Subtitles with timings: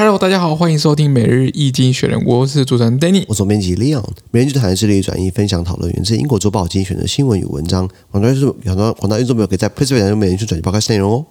[0.00, 11.26] Hello，大家好，欢迎收听每日易经选人，我是主持人 Danny，我总编辑 Leon，每日就谈致力转移分享讨论源自英国周报精选的新闻与文章，广大观众、广大广大观众朋友可以在 PressPlay 上每日去转移报告内容哦。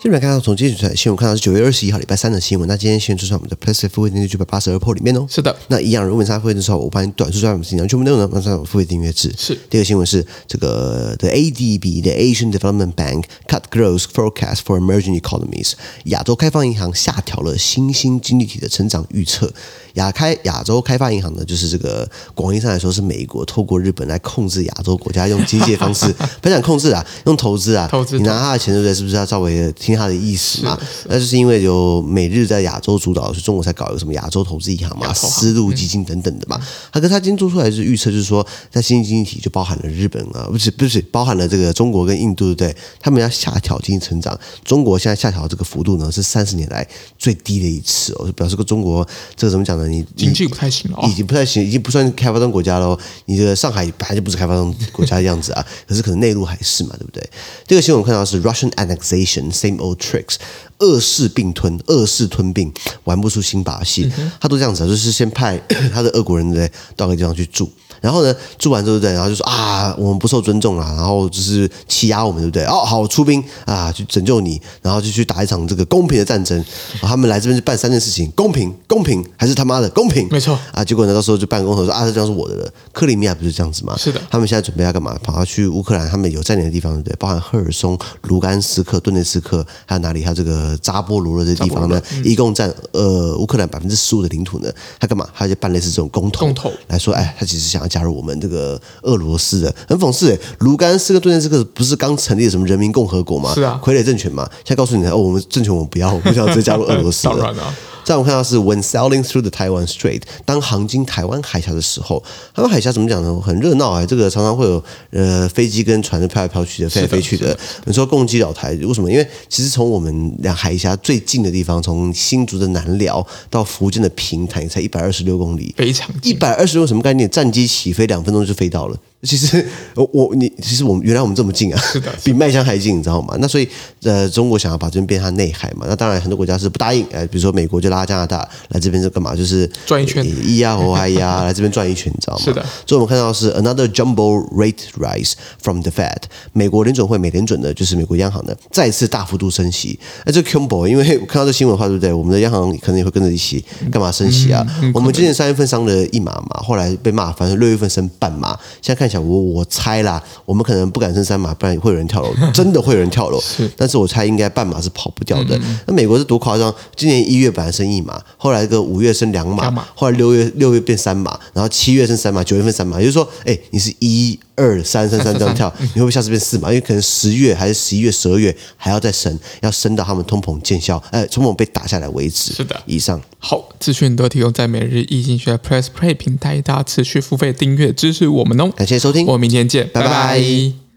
[0.00, 2.68] 这边看到从今天出来新闻，看到是九月二十一号礼拜三的新闻。
[2.68, 5.26] 那今天新闻出在我们的 PressPlay 付费订阅九百八十二 Pro 里面哦。
[5.28, 9.34] 是的，那一样，如果你上付费的时候，我帮你短数专栏文章全部内容呢放上付费订阅制。
[9.36, 9.58] 是。
[9.68, 15.72] 第二个新闻是这个 The ADB The Asian Development Bank cut growth forecast for emerging economies。
[16.04, 19.52] 亚洲开发银行下调了新兴经济体的成长预测。
[19.94, 28.94] 亚开亚洲开发银行呢，就是这个广义上来说是美国透过日本来控制亚洲国家用经济方式， 不想控制啊，用投资啊，投资，你拿他的钱对不对？
[28.94, 30.78] 是不是要稍微听他的意思嘛？
[31.06, 36.60] 那就是因为有美日在亚洲主导，所以中国才搞一个什么亚洲投资银行嘛，丝路基金等等的嘛。
[36.92, 42.76] 他跟他今天做出来是预测，就是说在新兴经济体就包含了日本啊，不是不是包含了这个中国跟印度，对不对？
[43.00, 46.86] 他们要下调经济成长，中国现在下调这个幅度呢是三十年来
[47.18, 49.88] 最低的一次哦，就表示个中国这个怎么讲呢？
[49.88, 52.98] 你经济不太行了，已经不太行，已经不算开发中国家喽。
[53.24, 57.30] 你这个上海本来就不是开发中国家的样子啊，可是可能内陆还是嘛，对不对？
[57.66, 60.36] 这个新闻我看到是 Russian annexation same old tricks，
[60.78, 62.72] 恶势并吞，恶势吞并，
[63.04, 64.10] 玩不出新把戏。
[64.40, 65.56] 他都这样子啊，就是先派
[65.92, 67.70] 他的俄国人在到个地方去住。
[68.00, 72.64] 然后呢，住完之后对，然后就说啊，我们不受尊重了，然后就是欺压我们，对不对？
[72.64, 76.64] 哦，好，出兵啊，去拯救你，然后就去打一场这个公平的战争。
[77.00, 80.28] 他们来这边就办三件事情：公平，公平，还是他妈的公平？
[80.30, 80.84] 没错啊。
[80.84, 82.72] 结果呢，到时候就办公头说啊，这张是我的了。
[82.92, 83.96] 克里米亚不是这样子吗？
[83.96, 84.20] 是的。
[84.30, 85.16] 他们现在准备要干嘛？
[85.22, 87.16] 跑到去乌克兰，他们有占领的地方，对不对？
[87.18, 90.22] 包含赫尔松、卢甘斯克、顿涅斯克，还有哪里？
[90.22, 92.00] 还有这个扎波罗热这地方呢？
[92.12, 94.70] 嗯、一共占呃乌克兰百分之十五的领土呢。
[94.98, 95.28] 他干嘛？
[95.34, 98.80] 他就办类似这种公投，公投来说，哎，他其实想要加入我们这个。
[99.02, 103.54] 俄罗斯的很讽刺诶，卢甘斯克顿涅茨克不是刚成立什么人民共和国吗？
[103.54, 104.48] 是啊，傀儡政权嘛。
[104.64, 107.36] 现在告诉你哦，我们政权我们不要，我不想直接加入俄罗斯了。
[107.40, 107.74] 当然了。
[108.08, 112.24] 在我们看到是 When sailing through the Taiwan Strait，当航经台湾海峡的时候，
[112.54, 113.38] 台湾海峡怎么讲呢？
[113.38, 117.54] 很热闹啊，这个常常会有呃飞机跟船就飘来飘去的，飞来飞去的。
[117.84, 119.12] 你说共机扰台，为什么？
[119.12, 126.32] 因为其实从我们两海峡最近的地方，从新竹的南寮到福建的平潭，才一百二十六公里，非常近。
[126.32, 127.28] 一百二十六什么概念？
[127.28, 128.96] 战机起飞两分钟就飞到了。
[129.22, 133.36] 其实我我你其实我们原来我们这么近啊，是的， 比麦香还近，你知道吗？
[133.40, 133.68] 那所以
[134.04, 137.04] 呃，中国想要把这边变成内海嘛， 那当然很多国家是不答应。
[137.12, 139.34] 哎，比如说美国就拉加拿大来这边是干嘛？
[139.34, 142.40] 就是转一圈，咿呀哦嗨呀，来这边转一圈，你知道吗？
[142.44, 142.64] 是的。
[142.86, 149.98] 所以我们看到是 another jumbo rate rise from the Fed，美国联准会美联准的，就是美国央行的再次大幅度升息。
[150.24, 152.12] 哎，这 jumbo，因为看到这新闻的话，对不对？
[152.12, 154.64] 我们的央行可能也会跟着一起干嘛升息啊？
[154.80, 159.07] 嗯嗯、我们今年三月份升了一码嘛，后来被骂，反正六月份升半码，现在看。
[159.16, 163.40] 我我猜啦，我们可能不敢升三码，不然会有人跳楼，真的会有人跳楼。
[163.46, 165.58] 是，但是我猜应该半码是跑不掉的。
[165.86, 166.74] 那美国是多夸张？
[166.96, 172.98] 今年一月本来升一码，后来个五月升两码，后来六月六月变三码，然后七月升三码，九月份三码。
[172.98, 176.68] 也就是说，哎，你是一二三三三这样跳， 你会不会下次变四嘛？
[176.68, 182.52] 因为可能十月还是十一月、十二月还要再升，要升到他们通膨见效，哎，通膨被打下来为止。
[182.52, 188.72] 是的，以上好资讯都提供在每日易经济学 PressPlay 平台，大家持续付费订阅支持我们哦。
[188.76, 189.24] 感谢收听。
[189.26, 190.08] 我们明天见，拜拜。
[190.08, 190.87] 拜拜。